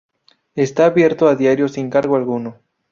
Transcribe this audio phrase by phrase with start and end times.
[0.55, 2.55] Está abierto a diario sin cargo alguno.